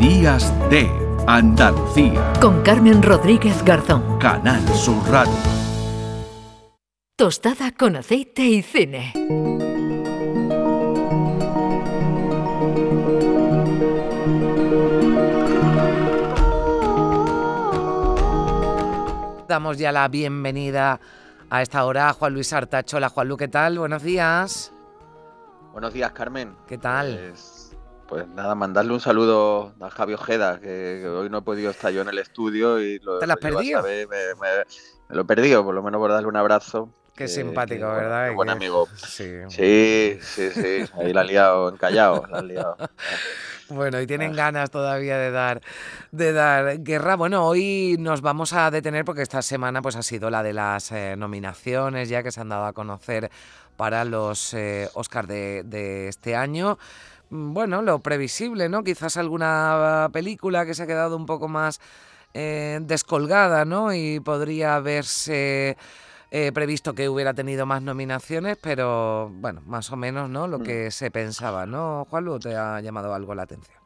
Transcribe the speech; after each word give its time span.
Días 0.00 0.54
de 0.70 0.88
Andalucía. 1.26 2.32
Con 2.40 2.62
Carmen 2.62 3.02
Rodríguez 3.02 3.64
Garzón. 3.64 4.20
Canal 4.20 4.62
Sur 4.68 5.04
Radio. 5.10 5.32
Tostada 7.16 7.72
con 7.72 7.96
aceite 7.96 8.42
y 8.42 8.62
cine. 8.62 9.12
Damos 19.48 19.78
ya 19.78 19.90
la 19.90 20.06
bienvenida 20.06 21.00
a 21.50 21.62
esta 21.62 21.84
hora 21.84 22.10
a 22.10 22.12
Juan 22.12 22.34
Luis 22.34 22.52
Artacho. 22.52 22.98
Hola 22.98 23.08
Juan 23.08 23.26
Luis, 23.26 23.38
¿qué 23.40 23.48
tal? 23.48 23.80
Buenos 23.80 24.04
días. 24.04 24.72
Buenos 25.72 25.92
días, 25.92 26.12
Carmen. 26.12 26.54
¿Qué 26.68 26.78
tal? 26.78 27.18
Pues, 27.30 27.57
pues 28.08 28.26
nada, 28.28 28.54
mandarle 28.54 28.92
un 28.92 29.00
saludo 29.00 29.74
a 29.80 29.90
Javi 29.90 30.14
Ojeda, 30.14 30.58
que, 30.60 31.00
que 31.02 31.08
hoy 31.08 31.28
no 31.30 31.38
he 31.38 31.42
podido 31.42 31.70
estar 31.70 31.92
yo 31.92 32.00
en 32.02 32.08
el 32.08 32.18
estudio 32.18 32.80
y 32.80 32.98
lo, 33.00 33.18
¿Te 33.18 33.26
lo 33.26 33.34
has 33.34 33.38
perdido? 33.38 33.80
saber, 33.80 34.08
me, 34.08 34.16
me- 34.34 34.64
me 35.08 35.14
lo 35.16 35.22
he 35.22 35.24
perdido, 35.24 35.64
por 35.64 35.74
lo 35.74 35.82
menos 35.82 35.98
por 36.00 36.10
darle 36.10 36.26
un 36.28 36.36
abrazo. 36.36 36.90
Qué 37.14 37.24
que- 37.24 37.28
simpático, 37.28 37.86
que, 37.86 37.92
¿verdad? 37.94 38.28
qué 38.28 38.34
buen 38.34 38.48
amigo. 38.50 38.86
Sí. 38.96 39.30
Sí, 39.48 40.18
sí, 40.22 40.50
sí. 40.50 40.84
Ahí 40.98 41.12
la 41.12 41.22
han 41.22 41.26
liado, 41.26 41.68
encallado, 41.68 42.26
la 42.30 42.38
han 42.38 42.48
liado. 42.48 42.76
Bueno, 43.70 44.00
y 44.00 44.06
tienen 44.06 44.32
Ah. 44.32 44.36
ganas 44.36 44.70
todavía 44.70 45.18
de 45.18 45.30
dar, 45.30 45.60
de 46.10 46.32
dar 46.32 46.78
guerra. 46.82 47.16
Bueno, 47.16 47.44
hoy 47.46 47.96
nos 47.98 48.22
vamos 48.22 48.54
a 48.54 48.70
detener 48.70 49.04
porque 49.04 49.20
esta 49.20 49.42
semana 49.42 49.82
pues 49.82 49.94
ha 49.94 50.02
sido 50.02 50.30
la 50.30 50.42
de 50.42 50.54
las 50.54 50.90
eh, 50.90 51.16
nominaciones 51.18 52.08
ya 52.08 52.22
que 52.22 52.32
se 52.32 52.40
han 52.40 52.48
dado 52.48 52.64
a 52.64 52.72
conocer 52.72 53.30
para 53.76 54.06
los 54.06 54.54
eh, 54.54 54.88
Oscar 54.94 55.26
de, 55.26 55.64
de 55.66 56.08
este 56.08 56.34
año. 56.34 56.78
Mm, 57.30 57.52
Bueno, 57.54 57.82
lo 57.82 57.98
previsible, 58.00 58.68
¿no? 58.68 58.82
Quizás 58.84 59.16
alguna 59.16 60.08
película 60.12 60.64
que 60.66 60.74
se 60.74 60.82
ha 60.84 60.86
quedado 60.86 61.16
un 61.16 61.26
poco 61.26 61.48
más 61.48 61.80
eh, 62.34 62.78
descolgada, 62.82 63.64
¿no? 63.64 63.92
Y 63.94 64.20
podría 64.20 64.76
haberse 64.76 65.76
eh, 66.30 66.52
previsto 66.52 66.94
que 66.94 67.08
hubiera 67.08 67.32
tenido 67.34 67.64
más 67.66 67.82
nominaciones, 67.82 68.58
pero 68.60 69.30
bueno, 69.32 69.62
más 69.66 69.90
o 69.90 69.96
menos, 69.96 70.28
¿no? 70.28 70.46
Lo 70.46 70.58
Mm. 70.58 70.62
que 70.62 70.90
se 70.90 71.10
pensaba, 71.10 71.64
¿no? 71.66 72.06
Juanlu, 72.10 72.38
¿te 72.38 72.54
ha 72.54 72.80
llamado 72.80 73.14
algo 73.14 73.34
la 73.34 73.42
atención? 73.42 73.78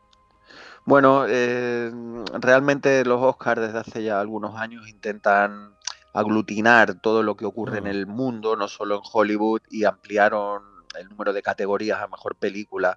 Bueno, 0.84 1.24
eh, 1.28 1.92
realmente 2.40 3.04
los 3.04 3.22
Oscars 3.22 3.60
desde 3.60 3.78
hace 3.78 4.02
ya 4.02 4.20
algunos 4.20 4.56
años 4.56 4.88
intentan 4.88 5.76
aglutinar 6.12 6.94
todo 7.00 7.22
lo 7.22 7.36
que 7.36 7.46
ocurre 7.46 7.78
en 7.78 7.84
Mm. 7.84 7.86
el 7.86 8.06
mundo, 8.08 8.56
no 8.56 8.66
solo 8.66 8.96
en 8.96 9.02
Hollywood, 9.12 9.60
y 9.70 9.84
ampliaron 9.84 10.62
el 11.00 11.08
número 11.08 11.32
de 11.32 11.42
categorías 11.42 12.00
a 12.00 12.08
mejor 12.08 12.36
película 12.36 12.96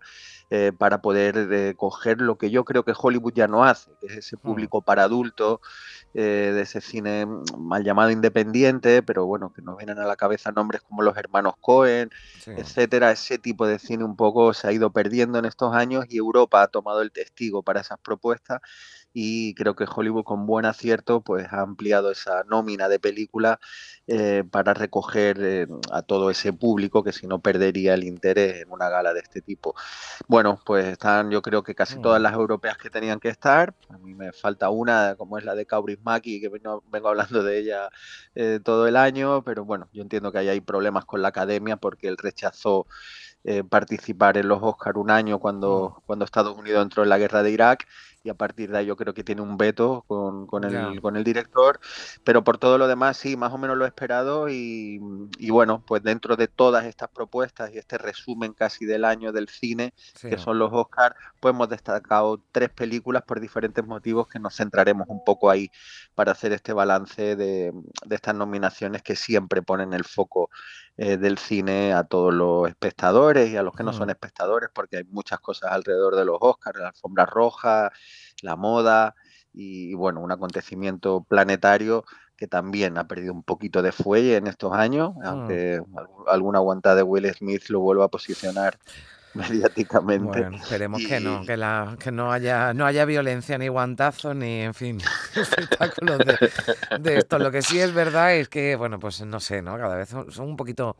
eh, 0.49 0.71
para 0.77 1.01
poder 1.01 1.37
eh, 1.51 1.73
coger 1.75 2.21
lo 2.21 2.37
que 2.37 2.51
yo 2.51 2.63
creo 2.65 2.83
que 2.85 2.93
Hollywood 2.95 3.33
ya 3.33 3.47
no 3.47 3.63
hace, 3.63 3.95
que 3.99 4.07
es 4.07 4.17
ese 4.17 4.37
Mm. 4.37 4.39
público 4.39 4.81
para 4.81 5.03
adultos, 5.03 5.59
eh, 6.13 6.51
de 6.53 6.61
ese 6.61 6.81
cine 6.81 7.25
mm, 7.25 7.43
mal 7.57 7.83
llamado 7.83 8.11
independiente, 8.11 9.03
pero 9.03 9.25
bueno, 9.25 9.51
que 9.53 9.61
nos 9.61 9.77
vienen 9.77 9.99
a 9.99 10.05
la 10.05 10.15
cabeza 10.15 10.51
nombres 10.51 10.81
como 10.81 11.01
los 11.01 11.17
hermanos 11.17 11.55
Cohen, 11.59 12.09
Sí. 12.37 12.51
etcétera. 12.55 13.11
Ese 13.11 13.37
tipo 13.39 13.67
de 13.67 13.79
cine 13.79 14.03
un 14.03 14.15
poco 14.15 14.53
se 14.53 14.67
ha 14.67 14.71
ido 14.71 14.91
perdiendo 14.91 15.39
en 15.39 15.45
estos 15.45 15.73
años 15.75 16.05
y 16.09 16.17
Europa 16.17 16.61
ha 16.63 16.67
tomado 16.67 17.01
el 17.01 17.11
testigo 17.11 17.63
para 17.63 17.81
esas 17.81 17.99
propuestas 17.99 18.61
y 19.17 19.55
creo 19.55 19.75
que 19.77 19.85
Hollywood 19.85 20.25
con 20.25 20.45
buen 20.45 20.65
acierto 20.65 21.21
pues 21.21 21.47
ha 21.53 21.61
ampliado 21.61 22.11
esa 22.11 22.43
nómina 22.43 22.89
de 22.89 22.99
películas 22.99 23.57
eh, 24.07 24.43
para 24.51 24.73
recoger 24.73 25.37
eh, 25.41 25.67
a 25.91 26.01
todo 26.01 26.29
ese 26.29 26.51
público 26.51 27.01
que 27.01 27.13
si 27.13 27.25
no 27.25 27.39
perdería 27.39 27.93
el 27.93 28.03
interés 28.03 28.61
en 28.61 28.71
una 28.71 28.89
gala 28.89 29.13
de 29.13 29.21
este 29.21 29.41
tipo. 29.41 29.73
Bueno, 30.27 30.59
pues 30.65 30.85
están 30.85 31.31
yo 31.31 31.41
creo 31.41 31.63
que 31.63 31.75
casi 31.75 31.99
todas 31.99 32.19
Mm. 32.19 32.23
las 32.23 32.33
europeas 32.33 32.77
que 32.77 32.89
tenían 32.89 33.19
que 33.21 33.29
estar. 33.29 33.73
A 33.89 33.97
mí 33.99 34.13
me 34.13 34.33
falta 34.33 34.69
una 34.69 35.15
como 35.17 35.37
es 35.37 35.45
la 35.45 35.55
de 35.55 35.65
Kaurismäki 35.65 36.41
que 36.41 36.49
vengo, 36.49 36.83
vengo 36.91 37.07
hablando 37.09 37.41
de 37.43 37.57
ella 37.59 37.89
eh, 38.35 38.59
todo 38.63 38.85
el 38.87 38.97
año, 38.97 39.43
pero 39.43 39.63
bueno, 39.65 39.87
yo 39.93 40.01
entiendo 40.01 40.31
que 40.31 40.39
ahí 40.39 40.49
hay 40.49 40.61
problemas 40.61 41.05
con 41.05 41.21
la 41.21 41.29
academia 41.29 41.77
porque 41.77 42.07
él 42.09 42.17
rechazó 42.17 42.85
eh, 43.43 43.63
participar 43.63 44.37
en 44.37 44.47
los 44.47 44.59
Oscar 44.61 44.97
un 44.97 45.11
año 45.11 45.39
cuando, 45.39 46.01
cuando 46.05 46.25
Estados 46.25 46.57
Unidos 46.57 46.81
entró 46.83 47.03
en 47.03 47.09
la 47.09 47.17
guerra 47.19 47.43
de 47.43 47.51
Irak 47.51 47.87
y 48.25 48.29
a 48.29 48.33
partir 48.33 48.71
de 48.71 48.79
ahí 48.79 48.85
yo 48.87 48.95
creo 48.97 49.13
que 49.13 49.23
tiene 49.23 49.41
un 49.41 49.57
veto 49.57 50.03
con, 50.07 50.47
con 50.47 50.63
el, 50.65 50.99
con 51.01 51.15
el 51.15 51.23
director, 51.23 51.79
pero 52.23 52.43
por 52.43 52.57
todo 52.57 52.77
lo 52.77 52.87
demás 52.87 53.17
sí, 53.17 53.37
más 53.37 53.53
o 53.53 53.57
menos 53.57 53.77
lo 53.77 53.85
he 53.85 53.87
esperado 53.87 54.49
y, 54.49 54.99
y 55.37 55.49
bueno, 55.51 55.83
pues 55.85 56.03
dentro 56.03 56.35
de 56.35 56.47
todas 56.47 56.85
estas 56.85 57.09
propuestas 57.09 57.71
y 57.73 57.77
este 57.77 57.97
resumen 57.97 58.53
casi 58.53 58.85
del 58.85 59.05
año 59.05 59.31
del 59.31 59.47
cine, 59.49 59.93
Sí. 60.15 60.29
que 60.29 60.37
son 60.37 60.57
los 60.59 60.71
Oscars, 60.73 61.15
pues 61.39 61.53
hemos 61.53 61.69
destacado 61.69 62.41
tres 62.51 62.69
películas 62.71 63.23
por 63.23 63.39
diferentes 63.39 63.85
motivos 63.85 64.27
que 64.27 64.39
nos 64.39 64.55
centraremos 64.55 65.07
un 65.09 65.23
poco 65.23 65.49
ahí 65.49 65.69
para 66.15 66.31
hacer 66.31 66.51
este 66.53 66.73
balance 66.73 67.35
de, 67.35 67.71
de 68.05 68.15
estas 68.15 68.35
nominaciones 68.35 69.03
que 69.03 69.15
siempre 69.15 69.61
ponen 69.61 69.93
el 69.93 70.03
foco 70.03 70.49
eh, 70.97 71.17
del 71.17 71.37
cine 71.37 71.93
a 71.93 72.03
todos 72.05 72.33
los 72.33 72.67
espectadores 72.69 73.49
y 73.49 73.57
a 73.57 73.63
los 73.63 73.75
que 73.75 73.83
no 73.83 73.91
son 73.93 74.09
espectadores, 74.09 74.69
porque 74.73 74.97
hay 74.97 75.03
muchas 75.05 75.39
cosas 75.39 75.71
alrededor 75.71 76.15
de 76.15 76.25
los 76.25 76.37
Oscars, 76.39 76.79
la 76.79 76.87
alfombra 76.89 77.25
roja, 77.25 77.91
la 78.45 78.55
moda 78.55 79.15
y, 79.53 79.93
bueno, 79.95 80.21
un 80.21 80.31
acontecimiento 80.31 81.25
planetario 81.27 82.05
que 82.37 82.47
también 82.47 82.97
ha 82.97 83.07
perdido 83.07 83.33
un 83.33 83.43
poquito 83.43 83.81
de 83.81 83.91
fuelle 83.91 84.35
en 84.37 84.47
estos 84.47 84.73
años, 84.73 85.11
aunque 85.23 85.81
algún- 85.95 86.25
alguna 86.27 86.59
aguantada 86.59 86.97
de 86.97 87.03
Will 87.03 87.33
Smith 87.33 87.63
lo 87.69 87.79
vuelva 87.79 88.05
a 88.05 88.09
posicionar 88.09 88.77
mediáticamente. 89.33 90.25
Bueno, 90.41 90.57
esperemos 90.57 91.01
que 91.01 91.19
no, 91.19 91.45
que, 91.45 91.57
la, 91.57 91.95
que 91.99 92.11
no 92.11 92.31
haya 92.31 92.73
no 92.73 92.85
haya 92.85 93.05
violencia 93.05 93.57
ni 93.57 93.67
guantazos 93.67 94.35
ni, 94.35 94.61
en 94.61 94.73
fin, 94.73 94.97
espectáculos 95.35 96.19
de, 96.25 96.37
de 96.99 97.17
esto. 97.17 97.39
Lo 97.39 97.51
que 97.51 97.61
sí 97.61 97.79
es 97.79 97.93
verdad 97.93 98.35
es 98.35 98.47
que, 98.49 98.75
bueno, 98.75 98.99
pues 98.99 99.21
no 99.25 99.39
sé, 99.39 99.61
¿no? 99.61 99.77
Cada 99.77 99.95
vez 99.95 100.09
son, 100.09 100.31
son 100.31 100.47
un 100.47 100.55
poquito 100.57 100.95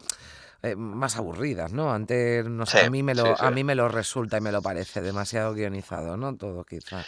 eh, 0.62 0.76
más 0.76 1.18
aburridas, 1.18 1.74
¿no? 1.74 1.94
Antes, 1.94 2.46
no 2.46 2.66
sé, 2.66 2.80
Sí, 2.80 2.86
a 2.86 2.90
mí 2.90 3.04
me 3.04 3.16
lo, 3.16 3.26
sí, 3.26 3.34
a 3.40 3.52
mí 3.52 3.64
me 3.64 3.76
lo 3.76 3.88
resulta 3.88 4.38
y 4.38 4.42
me 4.42 4.52
lo 4.52 4.62
parece 4.62 5.02
demasiado 5.02 5.54
guionizado, 5.54 6.18
¿no? 6.18 6.36
Todo 6.36 6.64
quizá. 6.64 7.04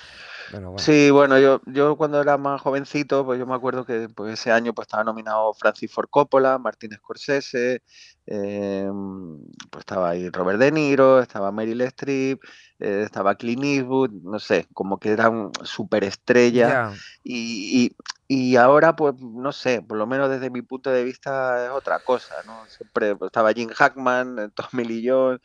Bueno. 0.52 0.76
Sí, 0.78 1.10
bueno, 1.12 1.38
yo, 1.40 1.62
yo 1.66 1.98
cuando 1.98 2.22
era 2.22 2.38
más 2.38 2.62
jovencito, 2.62 3.26
pues 3.26 3.40
yo 3.40 3.46
me 3.46 3.56
acuerdo 3.56 3.86
que 3.86 4.08
pues, 4.10 4.34
ese 4.34 4.52
año 4.52 4.74
pues 4.74 4.88
estaba 4.88 5.04
nominado 5.04 5.54
Francis 5.54 5.92
Ford 5.92 6.08
Coppola, 6.10 6.58
Martin 6.58 6.94
Scorsese, 6.94 7.82
eh, 8.26 8.90
pues 9.70 9.82
estaba 9.82 10.10
ahí 10.10 10.30
Robert 10.30 10.60
De 10.60 10.72
Niro, 10.72 11.20
estaba 11.20 11.52
Meryl 11.52 11.82
Streep, 11.82 12.42
eh, 12.80 13.04
estaba 13.06 13.36
Clint 13.36 13.64
Eastwood, 13.64 14.12
no 14.24 14.40
sé, 14.40 14.68
como 14.74 15.00
que 15.00 15.10
eran 15.10 15.52
superestrellas 15.64 16.70
Ya, 16.70 16.94
y, 17.24 17.96
y, 18.28 18.52
y 18.52 18.56
ahora 18.58 18.96
pues 18.96 19.16
no 19.20 19.52
sé, 19.52 19.82
por 19.82 19.98
lo 19.98 20.08
menos 20.08 20.30
desde 20.30 20.50
mi 20.50 20.62
punto 20.62 20.90
de 20.92 21.04
vista 21.04 21.66
es 21.66 21.72
otra 21.72 22.00
cosa, 22.00 22.36
¿no? 22.46 22.68
Siempre 22.70 23.16
pues, 23.16 23.30
estaba 23.30 23.54
Jim 23.54 23.70
Hackman, 23.70 24.40
eh, 24.40 24.50
Tommy 24.54 24.86
Lee 24.86 25.08
Jones, 25.08 25.42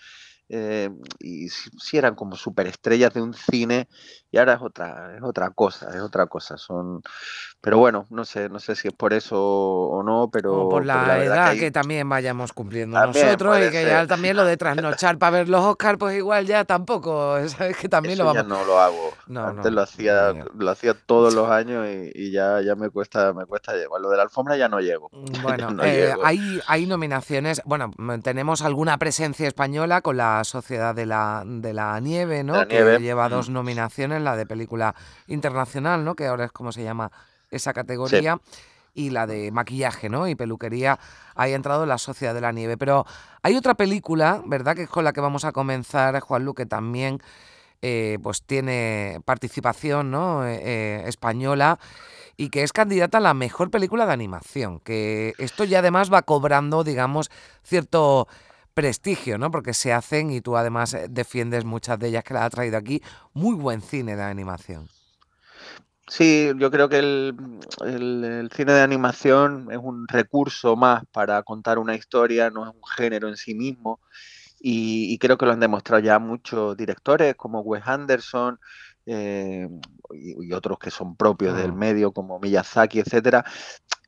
eh, 0.52 0.90
y 1.20 1.48
sí, 1.48 1.70
sí 1.78 1.96
eran 1.98 2.14
como 2.14 2.36
superestrellas 2.36 3.12
de 3.14 3.22
un 3.22 3.34
cine 3.34 3.88
y 4.30 4.38
ahora 4.38 4.54
es 4.54 4.62
otra, 4.62 5.16
es 5.16 5.22
otra 5.22 5.50
cosa, 5.50 5.90
es 5.96 6.00
otra 6.02 6.26
cosa. 6.26 6.56
Son, 6.58 7.02
pero 7.60 7.78
bueno, 7.78 8.06
no 8.10 8.24
sé, 8.24 8.48
no 8.48 8.58
sé 8.60 8.74
si 8.76 8.88
es 8.88 8.94
por 8.94 9.12
eso 9.14 9.38
o 9.42 10.02
no, 10.02 10.30
pero, 10.32 10.54
o 10.64 10.68
por 10.68 10.84
la, 10.84 11.06
la 11.06 11.18
edad 11.24 11.56
que 11.56 11.58
que, 11.58 11.66
hay- 11.66 11.72
también 11.72 12.08
vayamos 12.08 12.52
cumpliendo 12.52 13.00
También 13.00 13.26
nosotros 13.30 13.58
y 13.58 13.70
que 13.70 13.86
ya 13.86 14.06
ser. 14.06 14.08
también 14.08 14.36
lo 14.36 14.44
de 14.44 14.56
trasnochar 14.56 15.18
para 15.18 15.38
ver 15.38 15.48
los 15.48 15.64
Oscars, 15.64 15.98
pues 15.98 16.16
igual 16.16 16.46
ya 16.46 16.64
tampoco, 16.64 17.36
¿sabes? 17.48 17.76
Que 17.76 17.88
también 17.88 18.18
eso 18.18 18.24
lo 18.24 18.26
ya 18.30 18.42
vamos... 18.42 18.46
no 18.48 18.64
lo 18.64 18.78
hago. 18.80 19.16
No, 19.26 19.46
Antes 19.48 19.72
no, 19.72 19.72
lo 19.72 19.82
hacía, 19.82 20.34
ni- 20.34 20.44
lo 20.58 20.70
hacía 20.70 20.94
todos 20.94 21.32
los 21.32 21.48
años 21.50 21.86
y, 21.88 22.10
y 22.14 22.30
ya, 22.32 22.60
ya 22.62 22.74
me 22.76 22.90
cuesta, 22.90 23.32
me 23.32 23.46
cuesta 23.46 23.72
llegar. 23.74 24.00
Lo 24.00 24.10
de 24.10 24.16
la 24.16 24.22
alfombra 24.24 24.56
ya 24.56 24.68
no 24.68 24.80
llego. 24.80 25.10
Mm, 25.10 25.42
ya 25.56 25.66
Bueno, 25.66 25.70
no 25.70 25.86
eh, 25.86 25.88
llego. 25.88 26.22
hay, 26.22 26.60
hay 26.66 26.86
nominaciones, 26.86 27.60
bueno, 27.64 27.90
tenemos 28.22 28.62
alguna 28.62 28.98
presencia 28.98 29.46
española 29.46 30.00
con 30.00 30.16
la 30.16 30.41
Sociedad 30.44 30.94
de 30.94 31.06
la, 31.06 31.42
de 31.46 31.72
la 31.72 31.98
Nieve, 32.00 32.44
¿no? 32.44 32.56
La 32.56 32.68
que 32.68 32.76
Nieve, 32.76 33.00
lleva 33.00 33.28
dos 33.28 33.50
mm. 33.50 33.52
nominaciones, 33.52 34.22
la 34.22 34.36
de 34.36 34.46
película 34.46 34.94
internacional, 35.26 36.04
¿no? 36.04 36.14
Que 36.14 36.26
ahora 36.26 36.44
es 36.46 36.52
como 36.52 36.72
se 36.72 36.82
llama 36.82 37.10
esa 37.50 37.70
Sí. 37.70 37.74
categoría, 37.74 38.38
y 38.94 39.10
la 39.10 39.26
de 39.26 39.50
maquillaje, 39.50 40.08
¿no? 40.08 40.28
Y 40.28 40.34
peluquería, 40.34 40.98
ahí 41.34 41.52
ha 41.52 41.56
entrado 41.56 41.86
la 41.86 41.98
Sociedad 41.98 42.34
de 42.34 42.40
la 42.40 42.52
Nieve. 42.52 42.76
Pero 42.76 43.06
hay 43.42 43.56
otra 43.56 43.74
película, 43.74 44.42
¿verdad? 44.46 44.76
Que 44.76 44.82
es 44.82 44.88
con 44.88 45.04
la 45.04 45.12
que 45.12 45.20
vamos 45.20 45.44
a 45.44 45.52
comenzar, 45.52 46.18
Juan 46.20 46.52
que 46.54 46.66
también 46.66 47.20
eh, 47.80 48.18
pues 48.22 48.42
tiene 48.42 49.20
participación, 49.24 50.10
¿no? 50.10 50.46
Eh, 50.46 50.60
eh, 50.62 51.04
española 51.06 51.78
y 52.36 52.48
que 52.48 52.62
es 52.62 52.72
candidata 52.72 53.18
a 53.18 53.20
la 53.20 53.34
mejor 53.34 53.70
película 53.70 54.06
de 54.06 54.12
animación, 54.12 54.80
que 54.80 55.34
esto 55.38 55.64
ya 55.64 55.80
además 55.80 56.12
va 56.12 56.22
cobrando, 56.22 56.82
digamos, 56.82 57.30
cierto 57.62 58.26
prestigio, 58.74 59.38
¿no? 59.38 59.50
Porque 59.50 59.74
se 59.74 59.92
hacen, 59.92 60.30
y 60.30 60.40
tú 60.40 60.56
además 60.56 60.94
eh, 60.94 61.06
defiendes 61.10 61.64
muchas 61.64 61.98
de 61.98 62.08
ellas 62.08 62.24
que 62.24 62.34
las 62.34 62.44
ha 62.44 62.50
traído 62.50 62.76
aquí, 62.78 63.02
muy 63.34 63.54
buen 63.56 63.82
cine 63.82 64.16
de 64.16 64.22
animación. 64.22 64.88
Sí, 66.08 66.50
yo 66.58 66.70
creo 66.70 66.88
que 66.88 66.98
el, 66.98 67.34
el- 67.86 68.24
el 68.24 68.50
cine 68.52 68.72
de 68.72 68.80
animación 68.82 69.68
es 69.70 69.78
un 69.78 70.06
recurso 70.08 70.76
más 70.76 71.04
para 71.12 71.42
contar 71.42 71.78
una 71.78 71.94
historia, 71.94 72.50
no 72.50 72.64
es 72.68 72.74
un 72.74 72.82
género 72.96 73.28
en 73.28 73.36
sí 73.36 73.54
mismo. 73.54 74.00
Y, 74.60 75.12
y 75.14 75.18
creo 75.18 75.38
que 75.38 75.46
lo 75.46 75.52
han 75.52 75.60
demostrado 75.60 76.02
ya 76.02 76.18
muchos 76.18 76.76
directores 76.76 77.36
como 77.36 77.60
Wes 77.62 77.82
Anderson, 77.86 78.58
eh, 79.06 79.68
y, 80.14 80.52
otros 80.54 80.78
que 80.78 80.90
son 80.90 81.16
propios 81.16 81.56
del 81.56 81.72
Mm. 81.72 81.78
medio, 81.78 82.12
como 82.12 82.38
Miyazaki, 82.40 83.00
etcétera, 83.00 83.44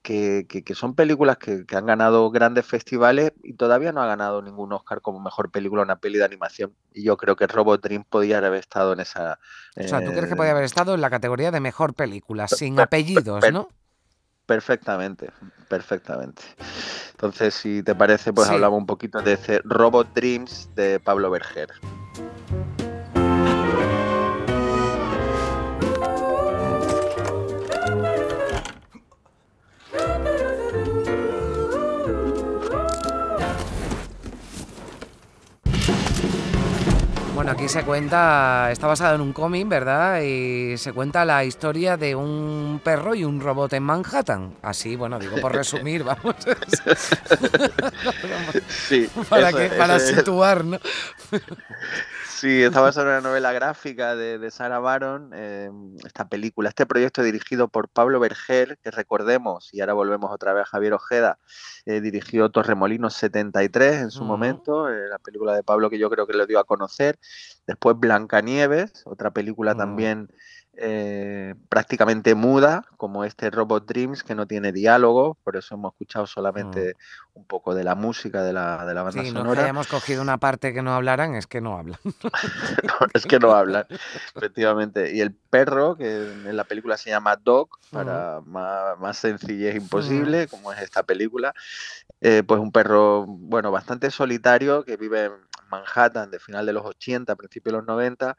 que, 0.05 0.45
que- 0.49 0.62
que 0.62 0.75
son 0.75 0.95
películas 0.95 1.39
que, 1.39 1.65
que 1.67 1.77
han 1.77 1.87
ganado 1.87 2.31
grandes 2.31 2.67
festivales 2.67 3.33
y 3.43 3.55
todavía 3.55 3.91
no 3.91 4.03
ha 4.03 4.06
ganado 4.06 4.43
ningún 4.43 4.73
Oscar 4.75 5.01
como 5.01 5.19
mejor 5.19 5.51
película 5.51 5.83
una 5.83 5.97
peli 5.99 6.19
de 6.19 6.25
animación. 6.27 6.77
Y 6.93 7.03
yo 7.05 7.17
creo 7.17 7.35
que 7.37 7.47
Robot 7.47 7.83
Dream 7.83 8.05
podía 8.05 8.39
haber 8.39 8.55
estado 8.55 8.93
en 8.93 9.01
esa. 9.01 9.39
O 9.83 9.89
sea, 9.89 10.05
¿tú 10.05 10.12
crees 10.12 10.27
que 10.27 10.35
eh, 10.35 10.37
podía 10.37 10.51
haber 10.53 10.65
estado 10.65 10.95
en 10.95 11.01
la 11.01 11.09
categoría 11.11 11.51
de 11.51 11.59
mejor 11.61 11.95
película, 11.95 12.47
sin 12.47 12.77
per- 12.77 12.85
apellidos, 12.85 13.41
per- 13.41 13.53
¿no? 13.55 13.69
Perfectamente, 14.47 15.31
perfectamente. 15.69 16.43
Entonces, 17.12 17.55
si 17.55 17.83
te 17.83 17.95
parece, 17.95 18.31
pues 18.35 18.47
Sí. 18.47 18.55
hablamos 18.55 18.79
un 18.79 18.87
poquito 18.87 19.23
de 19.23 19.33
ese 19.33 19.62
Robot 19.65 20.12
Dreams 20.15 20.69
de 20.77 21.00
Pablo 21.00 21.31
Berger. 21.31 21.71
Bueno, 37.44 37.58
aquí 37.58 37.69
se 37.69 37.82
cuenta, 37.85 38.70
está 38.73 38.87
basado 38.87 39.17
en 39.17 39.20
un 39.20 39.35
cómic, 39.35 39.69
¿verdad? 39.69 40.23
Y 40.23 40.79
se 40.79 40.94
cuenta 40.94 41.26
la 41.26 41.44
historia 41.44 41.99
de 41.99 42.14
un 42.14 42.81
perro 42.82 43.14
y 43.14 43.23
un 43.23 43.38
robot 43.38 43.70
en 43.75 43.82
Manhattan. 43.82 44.55
Así, 44.62 44.96
bueno, 44.96 45.19
digo 45.19 45.37
por 45.43 45.55
resumir, 45.55 46.02
vamos. 46.05 46.37
Sí, 48.88 49.11
para 49.29 49.50
eso- 49.50 49.58
que, 49.58 49.67
para 49.76 49.99
situar, 49.99 50.64
¿no? 50.64 50.79
Sí, 52.44 52.62
está 52.62 52.82
basado 52.82 53.06
en 53.06 53.12
una 53.12 53.20
novela 53.23 53.55
gráfica 53.55 54.14
de, 54.14 54.38
de 54.38 54.50
Sarah 54.50 54.79
Baron, 54.79 55.31
eh, 55.32 55.70
esta 56.05 56.29
película, 56.29 56.69
este 56.69 56.85
proyecto 56.85 57.23
dirigido 57.23 57.69
por 57.69 57.88
Pablo 57.88 58.20
Berger, 58.20 58.76
que 58.82 58.91
recordemos, 58.91 59.70
y 59.73 59.81
ahora 59.81 59.94
volvemos 59.94 60.31
otra 60.31 60.52
vez 60.52 60.64
a 60.64 60.67
Javier 60.67 60.93
Ojeda, 60.93 61.38
eh, 61.87 62.02
dirigió 62.02 62.50
Torremolinos 62.50 63.14
73 63.14 63.94
en 63.94 64.11
su 64.11 64.25
momento, 64.25 64.91
eh, 64.91 65.08
la 65.08 65.19
película 65.19 65.55
de 65.56 65.62
Pablo 65.62 65.88
que 65.88 65.99
yo 65.99 66.11
creo 66.11 66.26
que 66.26 66.35
lo 66.35 66.44
dio 66.44 66.58
a 66.58 66.64
conocer. 66.64 67.19
Después 67.67 67.99
Blancanieves, 67.99 69.05
otra 69.06 69.31
película 69.31 69.73
Mm. 69.73 69.79
también 69.79 70.29
eh, 70.76 71.55
prácticamente 71.69 72.35
muda, 72.35 72.85
como 72.97 73.25
este 73.25 73.50
Robot 73.50 73.87
Dreams, 73.87 74.23
que 74.23 74.35
no 74.35 74.47
tiene 74.47 74.73
diálogo, 74.73 75.37
por 75.44 75.56
eso 75.56 75.75
hemos 75.75 75.93
escuchado 75.93 76.26
solamente 76.26 76.97
un 77.35 77.44
poco 77.44 77.75
de 77.75 77.85
la 77.85 77.94
música 77.94 78.43
de 78.43 78.53
la, 78.53 78.85
de 78.85 78.94
la 78.94 79.03
banda 79.03 79.23
Sí, 79.23 79.32
no 79.32 79.53
que 79.53 79.61
hayamos 79.61 79.87
cogido 79.87 80.23
una 80.23 80.38
parte 80.38 80.73
que 80.73 80.82
no 80.82 80.94
hablaran, 80.94 81.35
es 81.35 81.47
que 81.47 81.61
no 81.61 81.79
hablan. 81.79 81.99
No, 82.85 83.06
es 83.12 83.26
que 83.26 83.38
no 83.38 83.53
hablan, 83.53 83.87
efectivamente. 84.37 85.15
Y 85.15 85.21
el 85.21 85.32
perro, 85.32 85.97
que 85.97 86.06
en 86.06 86.56
la 86.56 86.65
película 86.65 86.97
se 86.97 87.11
llama 87.11 87.37
Dog, 87.37 87.71
para 87.91 88.41
más, 88.47 88.99
más 89.00 89.17
sencillez 89.17 89.75
imposible, 89.75 90.47
como 90.49 90.73
es 90.73 90.81
esta 90.81 91.03
película, 91.03 91.55
eh, 92.21 92.43
pues 92.47 92.61
un 92.61 92.71
perro, 92.71 93.26
bueno, 93.26 93.71
bastante 93.71 94.11
solitario, 94.11 94.85
que 94.85 94.97
vive 94.97 95.25
en 95.25 95.32
Manhattan 95.81 96.31
de 96.31 96.38
final 96.38 96.67
de 96.67 96.73
los 96.73 96.85
80, 96.85 97.37
principios 97.37 97.73
de 97.73 97.79
los 97.79 97.87
90, 97.87 98.37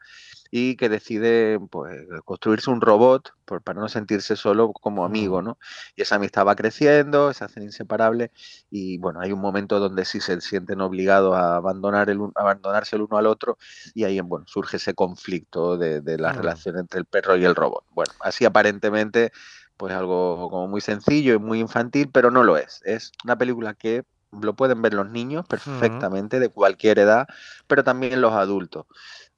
y 0.50 0.76
que 0.76 0.88
decide 0.88 1.58
pues, 1.70 2.06
construirse 2.24 2.70
un 2.70 2.80
robot 2.80 3.32
por- 3.44 3.62
para 3.62 3.80
no 3.80 3.88
sentirse 3.88 4.36
solo 4.36 4.72
como 4.72 5.04
amigo, 5.04 5.42
¿no? 5.42 5.58
Y 5.96 6.02
esa 6.02 6.16
amistad 6.16 6.46
va 6.46 6.56
creciendo, 6.56 7.32
se 7.32 7.44
hacen 7.44 7.62
inseparables, 7.62 8.30
y 8.70 8.98
bueno, 8.98 9.20
hay 9.20 9.32
un 9.32 9.40
momento 9.40 9.78
donde 9.78 10.04
sí 10.04 10.20
se 10.20 10.40
sienten 10.40 10.80
obligados 10.80 11.34
a 11.36 11.56
abandonar 11.56 12.10
el, 12.10 12.18
abandonarse 12.34 12.96
el 12.96 13.02
uno 13.02 13.18
al 13.18 13.26
otro, 13.26 13.58
y 13.94 14.04
ahí 14.04 14.20
bueno, 14.20 14.46
surge 14.48 14.76
ese 14.78 14.94
conflicto 14.94 15.76
de, 15.76 16.00
de 16.00 16.18
la 16.18 16.32
relación 16.32 16.78
entre 16.78 17.00
el 17.00 17.06
perro 17.06 17.36
y 17.36 17.44
el 17.44 17.54
robot. 17.54 17.84
Bueno, 17.90 18.12
así 18.20 18.44
aparentemente, 18.44 19.32
pues 19.76 19.92
algo 19.94 20.48
como 20.50 20.68
muy 20.68 20.80
sencillo 20.80 21.34
y 21.34 21.38
muy 21.38 21.60
infantil, 21.60 22.10
pero 22.12 22.30
no 22.30 22.42
lo 22.44 22.56
es. 22.56 22.80
Es 22.84 23.12
una 23.24 23.36
película 23.38 23.74
que 23.74 24.04
lo 24.32 24.54
pueden 24.56 24.82
ver 24.82 24.94
los 24.94 25.08
niños 25.10 25.46
perfectamente, 25.46 26.40
de 26.40 26.48
cualquier 26.48 26.98
edad, 26.98 27.26
pero 27.66 27.84
también 27.84 28.20
los 28.20 28.32
adultos. 28.32 28.86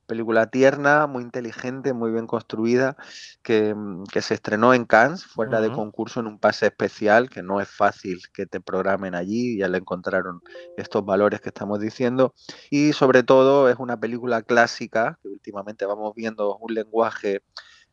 Película 0.06 0.46
tierna, 0.50 1.06
muy 1.06 1.22
inteligente, 1.22 1.92
muy 1.92 2.10
bien 2.10 2.26
construida, 2.26 2.96
que, 3.42 3.74
mm, 3.74 4.04
que 4.04 4.22
se 4.22 4.34
estrenó 4.34 4.72
en 4.72 4.86
Cannes, 4.86 5.24
fuera 5.26 5.60
de 5.60 5.68
Ujú. 5.68 5.76
concurso, 5.76 6.20
en 6.20 6.26
un 6.28 6.38
pase 6.38 6.66
especial, 6.66 7.28
que 7.28 7.42
no 7.42 7.60
es 7.60 7.68
fácil 7.68 8.18
que 8.32 8.46
te 8.46 8.60
programen 8.60 9.14
allí, 9.14 9.58
ya 9.58 9.68
le 9.68 9.78
encontraron 9.78 10.40
estos 10.76 11.04
valores 11.04 11.40
que 11.42 11.50
estamos 11.50 11.80
diciendo. 11.80 12.34
Y 12.70 12.94
sobre 12.94 13.22
todo 13.22 13.68
es 13.68 13.76
una 13.78 13.98
película 14.00 14.42
clásica, 14.42 15.18
que 15.22 15.28
últimamente 15.28 15.84
vamos 15.86 16.14
viendo 16.14 16.56
un 16.56 16.72
lenguaje 16.74 17.42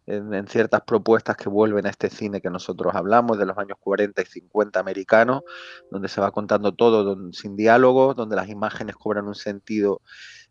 en, 0.08 0.34
en 0.34 0.48
ciertas 0.48 0.82
propuestas 0.82 1.36
que 1.38 1.50
vuelven 1.50 1.86
a 1.88 1.90
este 1.90 2.10
cine 2.10 2.42
que 2.42 2.50
nosotros 2.50 2.94
hablamos 2.96 3.38
de 3.38 3.46
los 3.46 3.58
años 3.58 3.78
40 3.80 4.22
y 4.22 4.26
50 4.26 4.80
americanos, 4.80 5.42
donde 5.90 6.08
se 6.10 6.22
va 6.22 6.32
contando 6.32 6.74
todo 6.74 7.04
don- 7.04 7.34
sin 7.34 7.56
diálogos, 7.56 8.16
donde 8.16 8.36
las 8.36 8.50
imágenes 8.50 8.96
cobran 8.96 9.28
un 9.28 9.36
sentido 9.36 10.02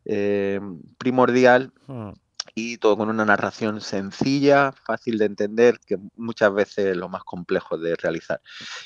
eh, 0.04 0.60
primordial 0.98 1.72
Mm. 1.86 2.10
y 2.54 2.76
todo 2.76 2.96
con 2.96 3.08
una 3.08 3.24
narración 3.24 3.80
sencilla, 3.80 4.72
fácil 4.84 5.18
de 5.18 5.24
entender, 5.24 5.80
que 5.86 5.98
muchas 6.16 6.52
veces 6.52 6.86
es 6.88 6.96
lo 6.96 7.08
más 7.08 7.24
complejo 7.24 7.78
de 7.78 7.96
realizar. 7.96 8.40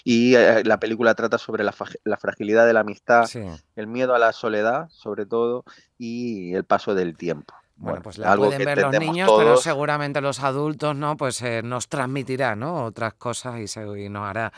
Y 0.04 0.34
eh, 0.36 0.62
la 0.64 0.78
película 0.78 1.14
trata 1.14 1.38
sobre 1.38 1.64
la, 1.64 1.74
la 2.04 2.16
fragilidad 2.16 2.66
de 2.66 2.72
la 2.72 2.80
amistad, 2.80 3.24
Sí. 3.26 3.40
el 3.74 3.86
miedo 3.88 4.14
a 4.14 4.18
la 4.18 4.32
soledad, 4.32 4.88
sobre 4.90 5.26
todo, 5.26 5.64
y 5.98 6.54
el 6.54 6.64
paso 6.64 6.94
del 6.94 7.16
tiempo. 7.16 7.54
Bueno, 7.78 8.02
pues 8.02 8.18
la 8.18 8.32
algo 8.32 8.46
pueden 8.46 8.58
que 8.58 8.64
ver 8.66 8.78
los 8.78 8.92
niños, 9.00 9.30
pero 9.38 9.56
seguramente 9.56 10.20
los 10.20 10.40
adultos, 10.42 10.96
¿no? 10.96 11.16
Pues 11.16 11.40
eh, 11.42 11.62
nos 11.62 11.88
transmitirá, 11.88 12.56
¿no? 12.56 12.84
Otras 12.84 13.14
cosas 13.14 13.60
y, 13.60 13.68
se, 13.68 13.82
y 14.00 14.08
nos 14.08 14.26
hará 14.28 14.52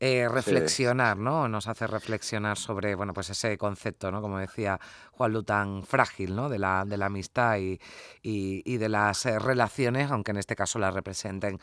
eh, 0.00 0.28
reflexionar, 0.28 1.16
¿no? 1.16 1.48
Nos 1.48 1.68
hace 1.68 1.86
reflexionar 1.86 2.56
sobre, 2.58 2.94
bueno, 2.94 3.12
pues 3.14 3.30
ese 3.30 3.56
concepto, 3.58 4.10
¿no? 4.10 4.20
Como 4.20 4.38
decía 4.38 4.78
Juan 5.12 5.32
Lu, 5.32 5.42
tan 5.42 5.84
frágil, 5.84 6.34
¿no? 6.34 6.48
De 6.48 6.58
la, 6.58 6.84
de 6.86 6.96
la 6.96 7.06
amistad 7.06 7.56
y, 7.58 7.80
y- 8.22 8.62
y 8.64 8.76
de 8.78 8.88
las 8.88 9.24
eh, 9.26 9.38
relaciones, 9.38 10.10
aunque 10.10 10.32
en 10.32 10.36
este 10.38 10.56
caso 10.56 10.78
las 10.78 10.92
representen 10.94 11.58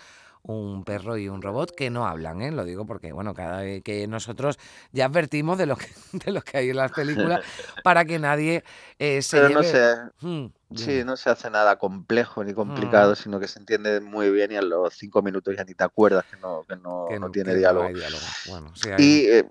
un 0.45 0.83
perro 0.83 1.15
y 1.15 1.29
un 1.29 1.41
robot 1.41 1.71
que 1.73 1.89
no 1.89 2.05
hablan, 2.05 2.41
¿eh? 2.41 2.51
Lo 2.51 2.65
digo 2.65 2.85
porque, 2.85 3.13
bueno, 3.13 3.33
cada 3.33 3.61
vez 3.61 3.81
que 3.81 4.07
nosotros 4.07 4.59
ya 4.91 5.05
advertimos 5.05 5.57
de 5.57 5.67
lo 5.67 5.77
que, 5.77 5.87
de 6.25 6.31
lo 6.31 6.41
que 6.41 6.57
hay 6.57 6.69
en 6.71 6.75
las 6.77 6.91
películas 6.91 7.39
para 7.83 8.03
que 8.03 8.19
nadie 8.19 8.63
eh, 8.99 9.21
se 9.21 9.37
Pero 9.37 9.49
lleve... 9.49 9.61
no 9.61 9.63
sé, 9.63 9.95
Hmm, 10.19 10.45
sí, 10.75 11.03
no 11.03 11.17
se 11.17 11.29
hace 11.29 11.49
nada 11.49 11.77
complejo 11.77 12.43
ni 12.43 12.53
complicado, 12.53 13.15
sino 13.15 13.39
que 13.39 13.47
se 13.47 13.59
entiende 13.59 14.01
muy 14.01 14.29
bien 14.31 14.51
y 14.51 14.55
a 14.55 14.61
los 14.61 14.93
cinco 14.95 15.21
minutos 15.21 15.55
ya 15.57 15.63
ni 15.63 15.73
te 15.75 15.83
acuerdas 15.83 16.25
que 16.25 16.37
no, 16.37 16.65
que 16.67 16.75
no, 16.77 17.07
que 17.07 17.19
no 17.19 17.27
no- 17.27 17.31
tiene 17.31 17.51
que 17.51 17.57
diálogo. 17.59 17.85
hay 17.87 17.93
diálogo. 17.95 18.25
Bueno, 18.45 18.75
sí 18.75 18.89
hay 18.89 19.03
Y 19.03 19.25
eh, 19.27 19.45